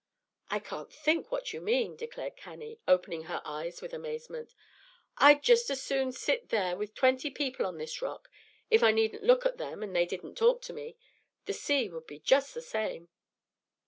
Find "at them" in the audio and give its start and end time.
9.45-9.83